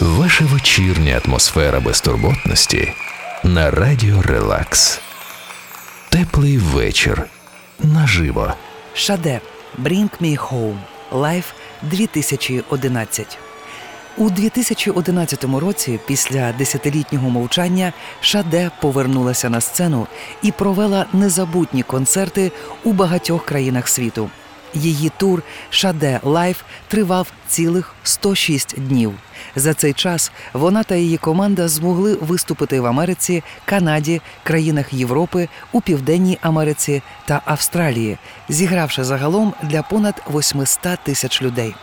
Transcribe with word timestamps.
Ваша 0.00 0.44
вечірня 0.44 1.20
атмосфера 1.24 1.80
безтурботності 1.80 2.92
на 3.44 3.70
радіо 3.70 4.22
Релакс. 4.22 5.00
Теплий 6.08 6.58
вечір. 6.58 7.22
Наживо. 7.78 8.54
Шаде 8.94 9.40
Bring 9.82 10.08
Me 10.20 10.38
Home. 10.38 10.78
Live 11.12 11.44
2011. 11.82 13.38
У 14.16 14.30
2011 14.30 15.44
році, 15.44 16.00
після 16.06 16.52
десятилітнього 16.52 17.30
мовчання, 17.30 17.92
Шаде 18.20 18.70
повернулася 18.80 19.50
на 19.50 19.60
сцену 19.60 20.06
і 20.42 20.52
провела 20.52 21.06
незабутні 21.12 21.82
концерти 21.82 22.52
у 22.84 22.92
багатьох 22.92 23.44
країнах 23.44 23.88
світу. 23.88 24.30
Її 24.74 25.12
тур 25.16 25.42
Шаде 25.70 26.20
Live 26.22 26.62
тривав 26.88 27.32
цілих 27.48 27.94
106 28.02 28.80
днів. 28.80 29.12
За 29.56 29.74
цей 29.74 29.92
час 29.92 30.32
вона 30.52 30.82
та 30.82 30.94
її 30.94 31.16
команда 31.16 31.68
змогли 31.68 32.14
виступити 32.14 32.80
в 32.80 32.86
Америці, 32.86 33.42
Канаді, 33.64 34.20
країнах 34.42 34.92
Європи, 34.92 35.48
у 35.72 35.80
Південній 35.80 36.38
Америці 36.40 37.02
та 37.26 37.42
Австралії, 37.44 38.18
зігравши 38.48 39.04
загалом 39.04 39.54
для 39.62 39.82
понад 39.82 40.22
800 40.34 40.98
тисяч 41.04 41.42
людей. 41.42 41.74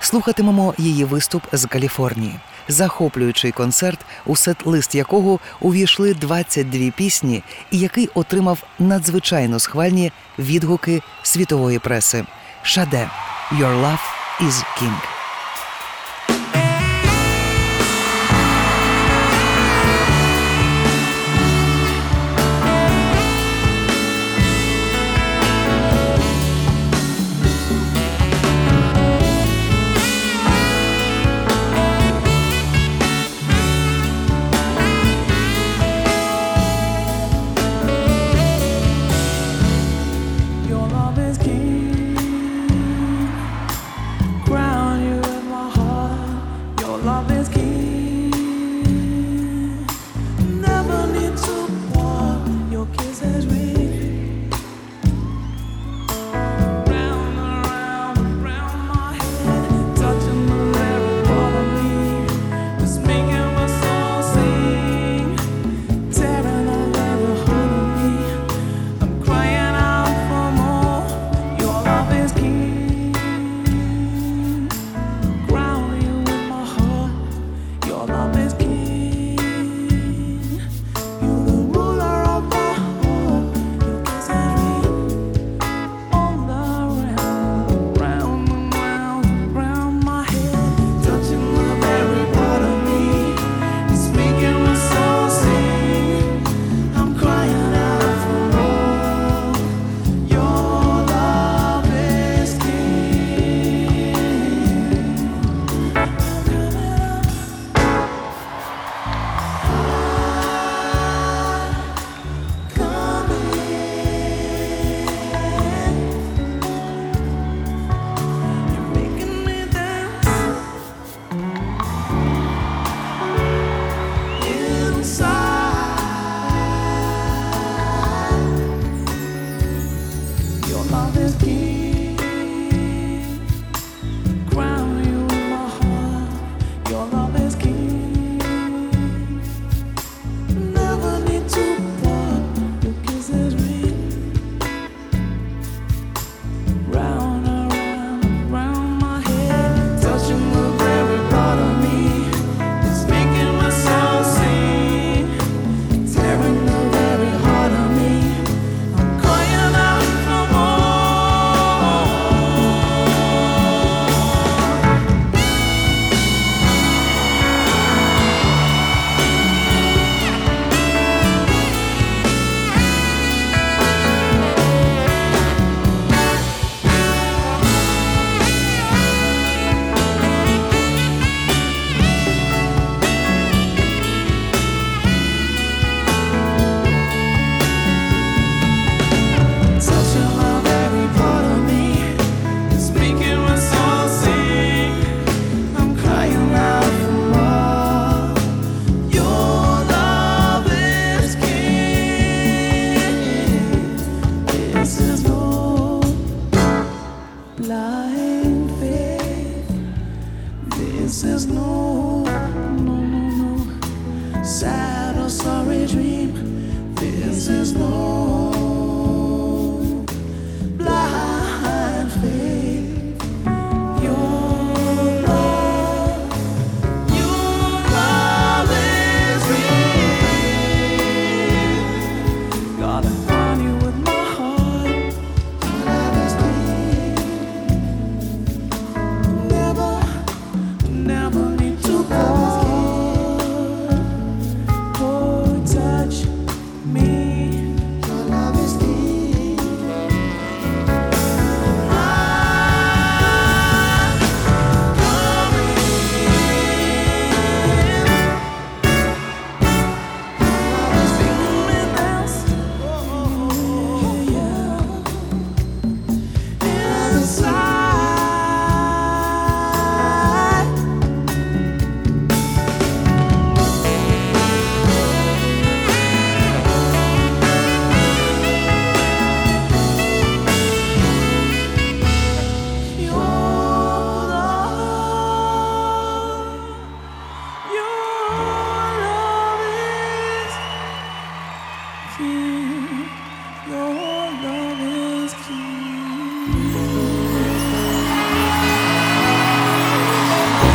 Слухатимемо 0.00 0.74
її 0.78 1.04
виступ 1.04 1.42
з 1.52 1.66
Каліфорнії 1.66 2.34
захоплюючий 2.68 3.52
концерт, 3.52 4.00
у 4.26 4.36
сет-лист 4.36 4.94
якого 4.94 5.38
увійшли 5.60 6.14
22 6.14 6.90
пісні, 6.90 7.42
і 7.70 7.78
який 7.78 8.10
отримав 8.14 8.62
надзвичайно 8.78 9.58
схвальні 9.58 10.12
відгуки 10.38 11.02
світової 11.22 11.78
преси. 11.78 12.24
Шаде 12.62 13.10
«Your 13.52 13.82
love 13.82 14.00
is 14.40 14.64
king». 14.80 15.13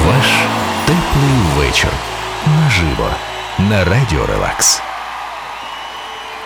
Ваш 0.06 0.48
теплий 0.86 1.40
вечір 1.58 1.90
наживо 2.48 3.10
на 3.60 3.84
радіо 3.84 4.26
Релакс. 4.26 4.82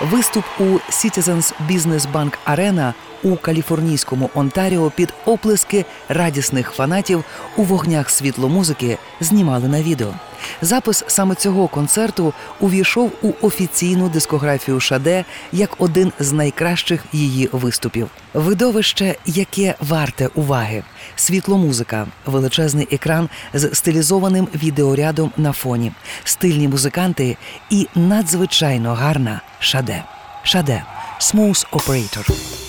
Виступ 0.01 0.43
у 0.59 0.63
Citizens 0.63 1.53
Business 1.69 2.11
Bank 2.11 2.33
Arena 2.47 2.93
у 3.23 3.35
каліфорнійському 3.35 4.29
Онтаріо 4.35 4.91
під 4.95 5.13
оплески 5.25 5.85
радісних 6.09 6.71
фанатів 6.71 7.23
у 7.57 7.63
вогнях 7.63 8.09
світломузики 8.09 8.97
знімали 9.19 9.67
на 9.67 9.81
відео. 9.81 10.13
Запис 10.61 11.03
саме 11.07 11.35
цього 11.35 11.67
концерту 11.67 12.33
увійшов 12.59 13.11
у 13.21 13.31
офіційну 13.41 14.09
дискографію 14.09 14.79
Шаде 14.79 15.25
як 15.51 15.81
один 15.81 16.11
з 16.19 16.31
найкращих 16.31 17.05
її 17.13 17.49
виступів. 17.51 18.09
Видовище, 18.33 19.15
яке 19.25 19.75
варте 19.79 20.29
уваги. 20.35 20.83
Світломузика, 21.15 22.07
величезний 22.25 22.87
екран 22.91 23.29
з 23.53 23.75
стилізованим 23.75 24.47
відеорядом 24.55 25.31
на 25.37 25.51
фоні, 25.51 25.91
стильні 26.23 26.67
музиканти 26.67 27.37
і 27.69 27.87
надзвичайно 27.95 28.93
гарна 28.93 29.41
Шаде. 29.59 30.03
Шаде 30.43 30.83
Smooth 31.19 31.69
Operator. 31.71 32.62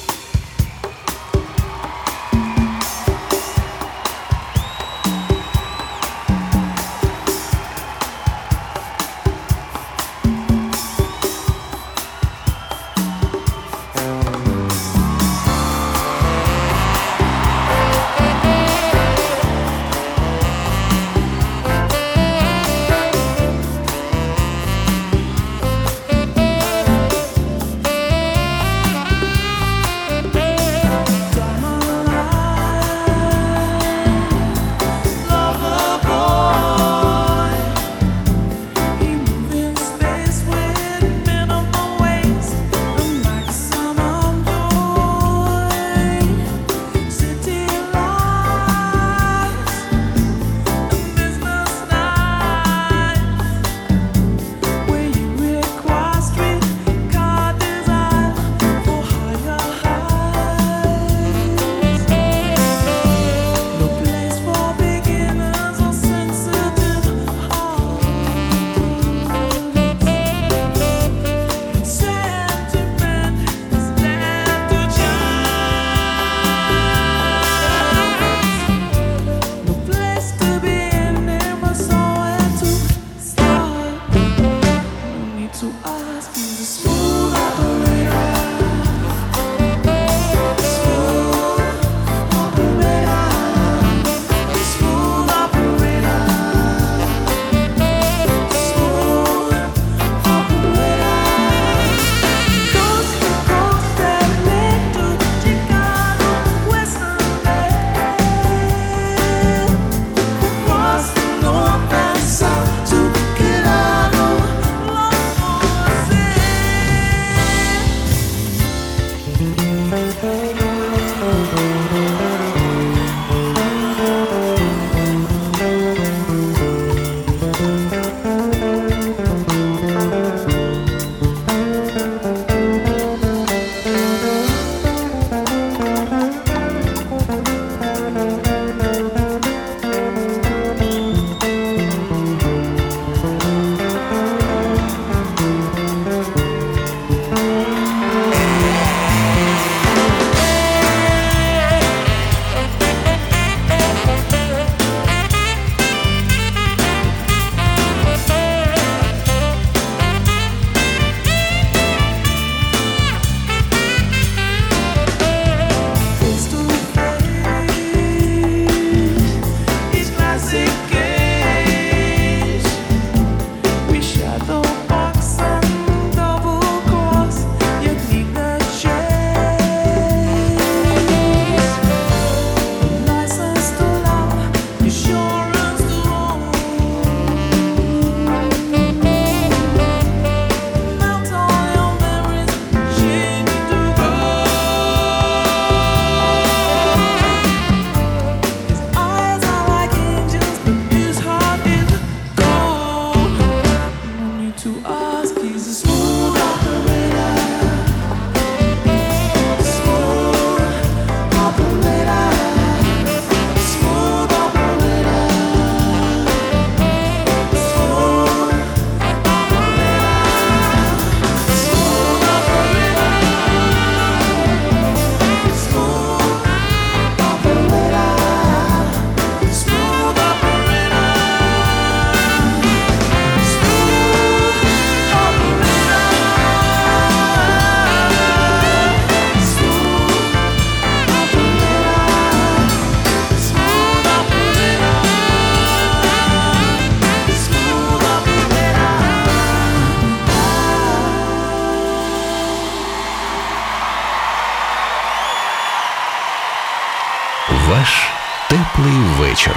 Теплий 258.55 258.99
вечір. 259.19 259.57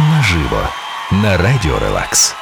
Наживо. 0.00 0.68
На 1.10 1.36
радіо 1.36 1.78
Релакс. 1.78 2.36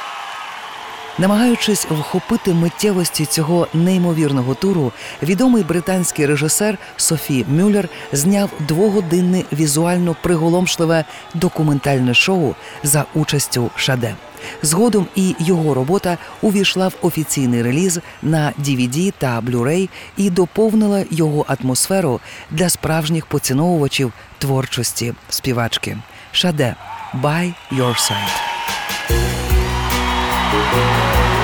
Намагаючись 1.17 1.85
вхопити 1.85 2.53
миттєвості 2.53 3.25
цього 3.25 3.67
неймовірного 3.73 4.53
туру, 4.55 4.91
відомий 5.23 5.63
британський 5.63 6.25
режисер 6.25 6.77
Софі 6.97 7.45
Мюллер 7.49 7.89
зняв 8.11 8.49
двогодинне 8.59 9.43
візуально 9.53 10.15
приголомшливе 10.21 11.05
документальне 11.33 12.13
шоу 12.13 12.55
за 12.83 13.05
участю 13.13 13.71
Шаде. 13.75 14.15
Згодом 14.61 15.07
і 15.15 15.35
його 15.39 15.73
робота 15.73 16.17
увійшла 16.41 16.87
в 16.87 16.93
офіційний 17.01 17.61
реліз 17.61 17.99
на 18.21 18.53
DVD 18.59 19.13
та 19.17 19.41
Blu-ray 19.41 19.89
і 20.17 20.29
доповнила 20.29 21.03
його 21.11 21.45
атмосферу 21.47 22.19
для 22.51 22.69
справжніх 22.69 23.25
поціновувачів 23.25 24.13
творчості 24.37 25.13
співачки. 25.29 25.97
Шаде 26.31 26.75
«By 27.21 27.53
Your 27.71 27.95
Side». 27.95 28.42
Música 30.73 31.42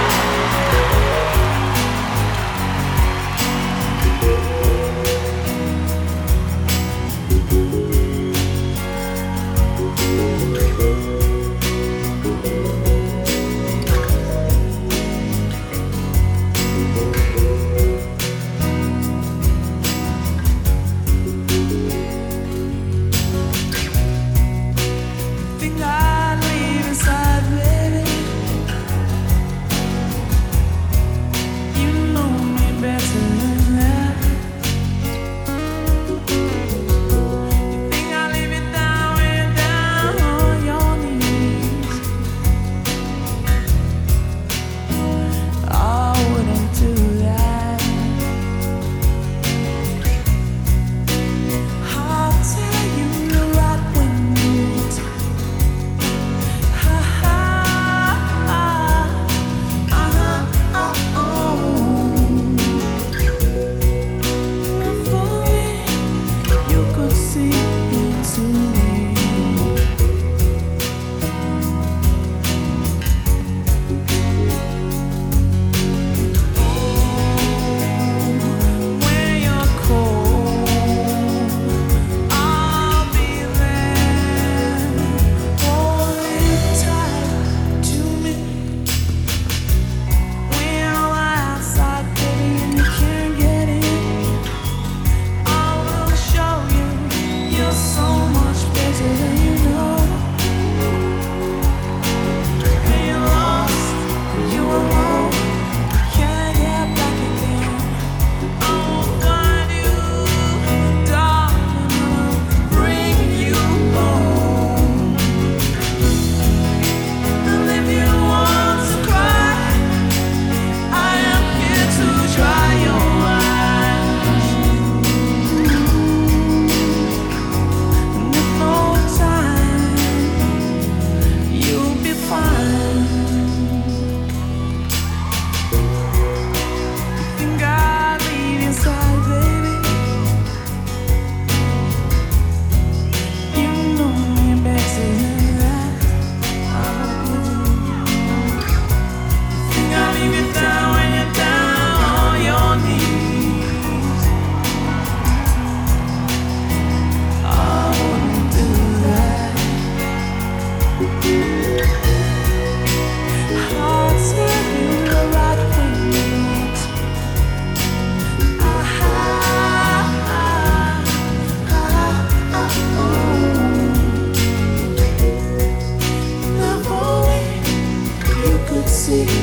could 178.69 178.87
see 178.87 179.23
the 179.23 179.33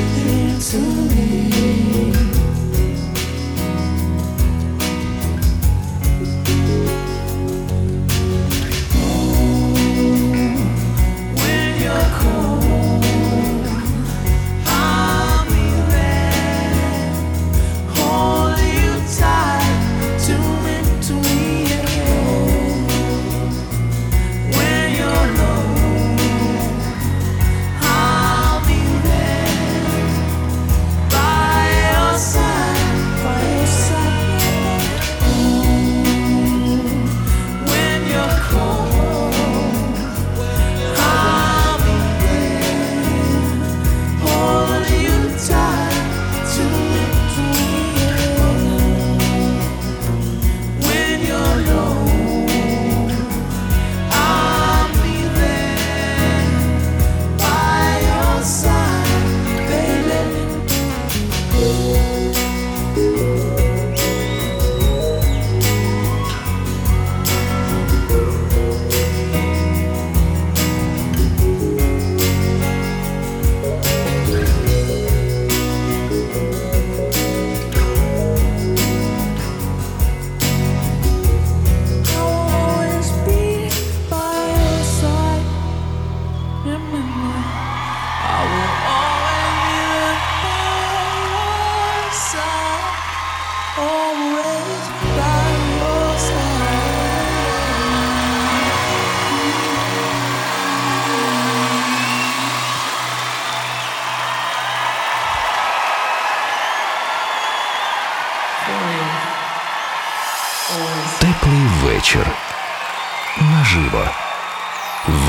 answer. 0.53 1.86